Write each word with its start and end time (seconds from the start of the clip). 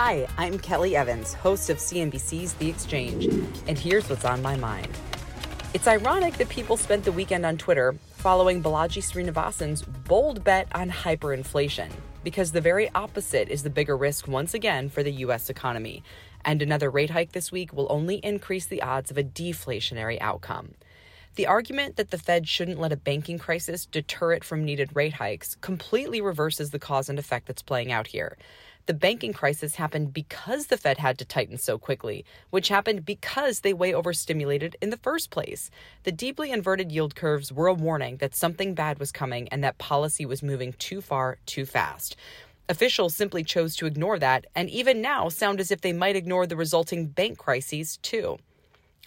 Hi, 0.00 0.28
I'm 0.36 0.60
Kelly 0.60 0.94
Evans, 0.94 1.34
host 1.34 1.70
of 1.70 1.78
CNBC's 1.78 2.52
The 2.54 2.68
Exchange, 2.68 3.24
and 3.66 3.76
here's 3.76 4.08
what's 4.08 4.24
on 4.24 4.40
my 4.40 4.54
mind. 4.54 4.96
It's 5.74 5.88
ironic 5.88 6.34
that 6.34 6.48
people 6.48 6.76
spent 6.76 7.04
the 7.04 7.10
weekend 7.10 7.44
on 7.44 7.58
Twitter 7.58 7.96
following 8.12 8.62
Balaji 8.62 9.02
Srinivasan's 9.02 9.82
bold 9.82 10.44
bet 10.44 10.68
on 10.72 10.88
hyperinflation 10.88 11.90
because 12.22 12.52
the 12.52 12.60
very 12.60 12.88
opposite 12.94 13.48
is 13.48 13.64
the 13.64 13.70
bigger 13.70 13.96
risk 13.96 14.28
once 14.28 14.54
again 14.54 14.88
for 14.88 15.02
the 15.02 15.10
U.S. 15.14 15.50
economy. 15.50 16.04
And 16.44 16.62
another 16.62 16.90
rate 16.90 17.10
hike 17.10 17.32
this 17.32 17.50
week 17.50 17.72
will 17.72 17.88
only 17.90 18.18
increase 18.18 18.66
the 18.66 18.82
odds 18.82 19.10
of 19.10 19.18
a 19.18 19.24
deflationary 19.24 20.18
outcome. 20.20 20.74
The 21.38 21.46
argument 21.46 21.94
that 21.94 22.10
the 22.10 22.18
Fed 22.18 22.48
shouldn't 22.48 22.80
let 22.80 22.90
a 22.90 22.96
banking 22.96 23.38
crisis 23.38 23.86
deter 23.86 24.32
it 24.32 24.42
from 24.42 24.64
needed 24.64 24.96
rate 24.96 25.12
hikes 25.12 25.54
completely 25.60 26.20
reverses 26.20 26.72
the 26.72 26.80
cause 26.80 27.08
and 27.08 27.16
effect 27.16 27.46
that's 27.46 27.62
playing 27.62 27.92
out 27.92 28.08
here. 28.08 28.36
The 28.86 28.94
banking 28.94 29.32
crisis 29.32 29.76
happened 29.76 30.12
because 30.12 30.66
the 30.66 30.76
Fed 30.76 30.98
had 30.98 31.16
to 31.18 31.24
tighten 31.24 31.56
so 31.56 31.78
quickly, 31.78 32.24
which 32.50 32.70
happened 32.70 33.04
because 33.04 33.60
they 33.60 33.72
way 33.72 33.94
overstimulated 33.94 34.74
in 34.82 34.90
the 34.90 34.96
first 34.96 35.30
place. 35.30 35.70
The 36.02 36.10
deeply 36.10 36.50
inverted 36.50 36.90
yield 36.90 37.14
curves 37.14 37.52
were 37.52 37.68
a 37.68 37.72
warning 37.72 38.16
that 38.16 38.34
something 38.34 38.74
bad 38.74 38.98
was 38.98 39.12
coming 39.12 39.48
and 39.50 39.62
that 39.62 39.78
policy 39.78 40.26
was 40.26 40.42
moving 40.42 40.72
too 40.72 41.00
far 41.00 41.38
too 41.46 41.64
fast. 41.64 42.16
Officials 42.68 43.14
simply 43.14 43.44
chose 43.44 43.76
to 43.76 43.86
ignore 43.86 44.18
that, 44.18 44.46
and 44.56 44.68
even 44.70 45.00
now 45.00 45.28
sound 45.28 45.60
as 45.60 45.70
if 45.70 45.82
they 45.82 45.92
might 45.92 46.16
ignore 46.16 46.48
the 46.48 46.56
resulting 46.56 47.06
bank 47.06 47.38
crises, 47.38 47.96
too. 47.98 48.38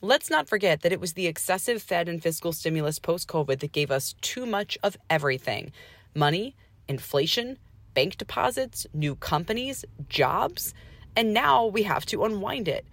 Let's 0.03 0.31
not 0.31 0.49
forget 0.49 0.81
that 0.81 0.91
it 0.91 0.99
was 0.99 1.13
the 1.13 1.27
excessive 1.27 1.79
Fed 1.79 2.09
and 2.09 2.23
fiscal 2.23 2.53
stimulus 2.53 2.97
post 2.97 3.27
COVID 3.27 3.59
that 3.59 3.71
gave 3.71 3.91
us 3.91 4.15
too 4.21 4.47
much 4.47 4.75
of 4.81 4.97
everything 5.11 5.71
money, 6.15 6.55
inflation, 6.87 7.59
bank 7.93 8.17
deposits, 8.17 8.87
new 8.95 9.13
companies, 9.13 9.85
jobs, 10.09 10.73
and 11.15 11.35
now 11.35 11.67
we 11.67 11.83
have 11.83 12.03
to 12.07 12.25
unwind 12.25 12.67
it. 12.67 12.83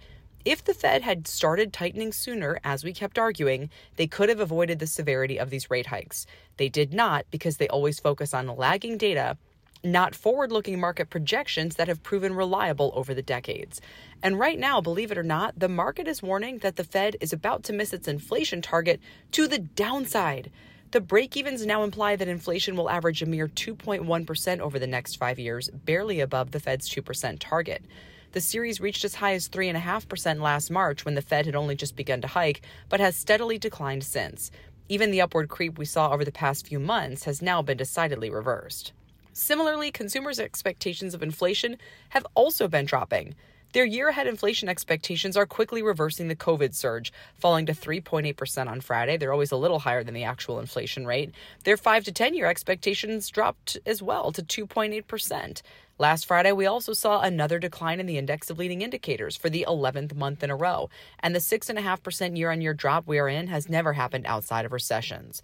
If 0.45 0.63
the 0.63 0.75
Fed 0.75 1.01
had 1.01 1.27
started 1.27 1.73
tightening 1.73 2.13
sooner, 2.13 2.59
as 2.63 2.83
we 2.83 2.93
kept 2.93 3.17
arguing, 3.17 3.71
they 3.95 4.05
could 4.05 4.29
have 4.29 4.39
avoided 4.39 4.77
the 4.77 4.85
severity 4.85 5.39
of 5.39 5.49
these 5.49 5.71
rate 5.71 5.87
hikes. 5.87 6.27
They 6.57 6.69
did 6.69 6.93
not 6.93 7.25
because 7.31 7.57
they 7.57 7.67
always 7.69 7.99
focus 7.99 8.35
on 8.35 8.55
lagging 8.55 8.99
data, 8.99 9.35
not 9.83 10.15
forward 10.15 10.51
looking 10.51 10.79
market 10.79 11.09
projections 11.09 11.75
that 11.75 11.87
have 11.87 12.03
proven 12.03 12.33
reliable 12.33 12.91
over 12.95 13.13
the 13.13 13.21
decades. 13.21 13.79
And 14.21 14.39
right 14.39 14.59
now, 14.59 14.81
believe 14.81 15.11
it 15.11 15.17
or 15.17 15.23
not, 15.23 15.57
the 15.57 15.69
market 15.69 16.07
is 16.07 16.21
warning 16.21 16.59
that 16.59 16.75
the 16.75 16.83
Fed 16.83 17.15
is 17.21 17.31
about 17.31 17.63
to 17.63 17.73
miss 17.73 17.93
its 17.93 18.07
inflation 18.07 18.61
target 18.61 18.99
to 19.31 19.47
the 19.47 19.59
downside. 19.59 20.51
The 20.91 21.01
break 21.01 21.37
evens 21.37 21.65
now 21.65 21.83
imply 21.83 22.15
that 22.15 22.27
inflation 22.27 22.75
will 22.75 22.89
average 22.89 23.21
a 23.21 23.25
mere 23.27 23.47
2.1% 23.47 24.59
over 24.59 24.79
the 24.79 24.87
next 24.87 25.17
five 25.17 25.37
years, 25.37 25.69
barely 25.69 26.19
above 26.19 26.51
the 26.51 26.59
Fed's 26.59 26.89
2% 26.89 27.37
target. 27.39 27.85
The 28.31 28.41
series 28.41 28.81
reached 28.81 29.05
as 29.05 29.15
high 29.15 29.33
as 29.33 29.49
3.5% 29.49 30.41
last 30.41 30.69
March 30.69 31.05
when 31.05 31.15
the 31.15 31.21
Fed 31.21 31.45
had 31.45 31.55
only 31.55 31.75
just 31.75 31.95
begun 31.95 32.21
to 32.21 32.27
hike, 32.27 32.61
but 32.89 32.99
has 32.99 33.15
steadily 33.15 33.57
declined 33.57 34.03
since. 34.03 34.51
Even 34.87 35.11
the 35.11 35.21
upward 35.21 35.49
creep 35.49 35.77
we 35.77 35.85
saw 35.85 36.11
over 36.11 36.25
the 36.25 36.31
past 36.31 36.67
few 36.67 36.79
months 36.79 37.23
has 37.23 37.41
now 37.41 37.61
been 37.61 37.77
decidedly 37.77 38.29
reversed. 38.29 38.91
Similarly, 39.39 39.89
consumers' 39.89 40.37
expectations 40.37 41.13
of 41.13 41.23
inflation 41.23 41.77
have 42.09 42.27
also 42.35 42.67
been 42.67 42.85
dropping. 42.85 43.35
Their 43.71 43.85
year 43.85 44.09
ahead 44.09 44.27
inflation 44.27 44.67
expectations 44.67 45.37
are 45.37 45.45
quickly 45.45 45.81
reversing 45.81 46.27
the 46.27 46.35
COVID 46.35 46.75
surge, 46.75 47.13
falling 47.37 47.65
to 47.67 47.73
3.8% 47.73 48.67
on 48.67 48.81
Friday. 48.81 49.15
They're 49.15 49.31
always 49.31 49.53
a 49.53 49.57
little 49.57 49.79
higher 49.79 50.03
than 50.03 50.13
the 50.13 50.25
actual 50.25 50.59
inflation 50.59 51.05
rate. 51.05 51.31
Their 51.63 51.77
5 51.77 52.03
to 52.05 52.11
10 52.11 52.33
year 52.33 52.47
expectations 52.47 53.29
dropped 53.29 53.77
as 53.85 54.01
well 54.01 54.33
to 54.33 54.43
2.8%. 54.43 55.61
Last 55.97 56.25
Friday, 56.25 56.51
we 56.51 56.65
also 56.65 56.93
saw 56.93 57.21
another 57.21 57.59
decline 57.59 57.99
in 57.99 58.07
the 58.07 58.17
index 58.17 58.49
of 58.49 58.57
leading 58.57 58.81
indicators 58.81 59.35
for 59.37 59.49
the 59.49 59.65
11th 59.67 60.15
month 60.15 60.43
in 60.43 60.49
a 60.49 60.55
row, 60.55 60.89
and 61.19 61.33
the 61.33 61.39
6.5% 61.39 62.37
year 62.37 62.51
on 62.51 62.61
year 62.61 62.73
drop 62.73 63.07
we 63.07 63.19
are 63.19 63.29
in 63.29 63.47
has 63.47 63.69
never 63.69 63.93
happened 63.93 64.25
outside 64.25 64.65
of 64.65 64.73
recessions. 64.73 65.41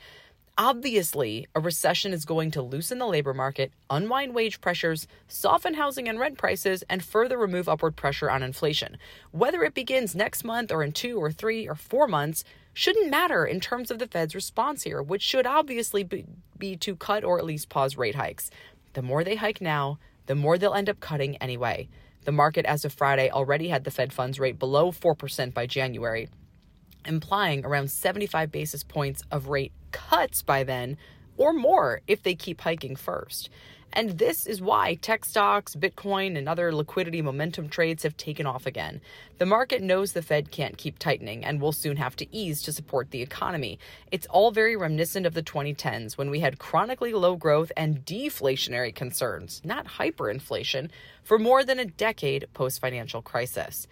Obviously, 0.58 1.46
a 1.54 1.60
recession 1.60 2.14
is 2.14 2.24
going 2.24 2.50
to 2.52 2.62
loosen 2.62 2.98
the 2.98 3.06
labor 3.06 3.34
market, 3.34 3.74
unwind 3.90 4.34
wage 4.34 4.62
pressures, 4.62 5.06
soften 5.28 5.74
housing 5.74 6.08
and 6.08 6.18
rent 6.18 6.38
prices, 6.38 6.82
and 6.90 7.04
further 7.04 7.38
remove 7.38 7.68
upward 7.68 7.98
pressure 7.98 8.32
on 8.32 8.42
inflation. 8.42 8.98
Whether 9.32 9.66
it 9.66 9.74
begins 9.74 10.16
next 10.16 10.46
month 10.46 10.72
or 10.72 10.82
in 10.82 10.94
two 10.94 11.18
or 11.18 11.30
three 11.30 11.68
or 11.68 11.76
four 11.76 12.08
months 12.08 12.46
shouldn't 12.74 13.12
matter 13.12 13.46
in 13.46 13.60
terms 13.60 13.92
of 13.92 14.00
the 14.00 14.08
Fed's 14.08 14.34
response 14.34 14.84
here, 14.84 15.04
which 15.04 15.22
should 15.22 15.46
obviously 15.46 16.04
be, 16.04 16.24
be 16.58 16.78
to 16.78 16.96
cut 16.96 17.26
or 17.26 17.38
at 17.38 17.44
least 17.44 17.68
pause 17.68 17.98
rate 17.98 18.16
hikes. 18.16 18.50
The 18.94 19.02
more 19.02 19.26
they 19.26 19.36
hike 19.36 19.60
now, 19.60 20.00
the 20.28 20.36
more 20.36 20.58
they'll 20.58 20.74
end 20.74 20.88
up 20.88 21.02
cutting 21.02 21.36
anyway. 21.38 21.90
The 22.24 22.32
market 22.32 22.66
as 22.66 22.86
of 22.86 22.94
Friday 22.94 23.30
already 23.30 23.68
had 23.68 23.84
the 23.84 23.92
Fed 23.92 24.14
funds 24.14 24.40
rate 24.40 24.58
below 24.58 24.94
4% 24.94 25.54
by 25.54 25.68
January, 25.68 26.30
implying 27.06 27.66
around 27.66 27.92
75 27.92 28.54
basis 28.54 28.86
points 28.86 29.22
of 29.30 29.50
rate 29.50 29.74
cuts 29.96 30.42
by 30.42 30.66
then, 30.66 30.98
or 31.38 31.54
more 31.54 32.02
if 32.06 32.22
they 32.22 32.36
keep 32.36 32.62
hiking 32.62 32.98
first. 32.98 33.50
And 33.94 34.18
this 34.18 34.46
is 34.46 34.62
why 34.62 34.96
tech 34.96 35.24
stocks, 35.24 35.74
Bitcoin, 35.74 36.38
and 36.38 36.50
other 36.50 36.76
liquidity 36.76 37.22
momentum 37.22 37.70
trades 37.70 38.04
have 38.04 38.18
taken 38.18 38.46
off 38.46 38.66
again. 38.66 39.00
The 39.38 39.46
market 39.46 39.82
knows 39.82 40.12
the 40.12 40.22
Fed 40.22 40.52
can't 40.52 40.78
keep 40.78 41.00
tightening 41.00 41.46
and 41.46 41.62
will 41.62 41.72
soon 41.72 41.96
have 41.96 42.18
to 42.18 42.36
ease 42.36 42.62
to 42.64 42.74
support 42.74 43.12
the 43.12 43.22
economy. 43.22 43.80
It's 44.12 44.28
all 44.28 44.52
very 44.52 44.76
reminiscent 44.76 45.26
of 45.26 45.34
the 45.34 45.42
2010s 45.42 46.18
when 46.18 46.30
we 46.30 46.42
had 46.42 46.60
chronically 46.60 47.14
low 47.14 47.38
growth 47.38 47.72
and 47.78 48.06
deflationary 48.06 48.94
concerns, 48.94 49.62
not 49.64 49.88
hyperinflation, 49.88 50.90
for 51.24 51.40
more 51.40 51.64
than 51.64 51.80
a 51.80 51.86
decade 51.86 52.48
post 52.54 52.82
financial 52.82 53.22
crisis. 53.22 53.88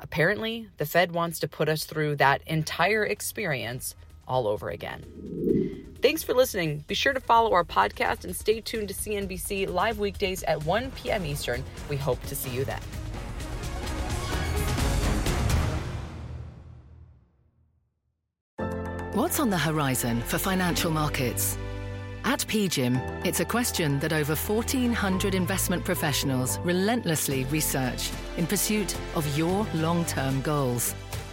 Apparently, 0.00 0.68
the 0.76 0.86
Fed 0.86 1.10
wants 1.10 1.40
to 1.40 1.48
put 1.48 1.68
us 1.68 1.84
through 1.84 2.14
that 2.16 2.42
entire 2.46 3.04
experience 3.04 3.96
all 4.28 4.46
over 4.46 4.68
again. 4.70 5.04
Thanks 6.00 6.22
for 6.22 6.32
listening. 6.34 6.84
Be 6.86 6.94
sure 6.94 7.12
to 7.12 7.20
follow 7.20 7.52
our 7.52 7.64
podcast 7.64 8.24
and 8.24 8.36
stay 8.36 8.60
tuned 8.60 8.88
to 8.88 8.94
CNBC 8.94 9.68
live 9.68 9.98
weekdays 9.98 10.44
at 10.44 10.64
1 10.64 10.92
p.m. 10.92 11.26
Eastern. 11.26 11.64
We 11.88 11.96
hope 11.96 12.22
to 12.26 12.36
see 12.36 12.50
you 12.50 12.64
then. 12.64 12.80
What's 19.14 19.40
on 19.40 19.50
the 19.50 19.58
horizon 19.58 20.20
for 20.20 20.38
financial 20.38 20.92
markets? 20.92 21.58
At 22.24 22.40
PGIM, 22.40 23.26
it's 23.26 23.40
a 23.40 23.44
question 23.44 23.98
that 24.00 24.12
over 24.12 24.36
1,400 24.36 25.34
investment 25.34 25.84
professionals 25.84 26.58
relentlessly 26.60 27.44
research 27.46 28.10
in 28.36 28.46
pursuit 28.46 28.94
of 29.16 29.36
your 29.36 29.66
long 29.74 30.04
term 30.04 30.40
goals. 30.42 30.94